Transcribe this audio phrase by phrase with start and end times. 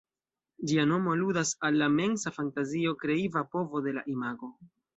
[0.71, 4.55] Ĝia nomo aludas al la mensa fantazio, kreiva povo de la imago.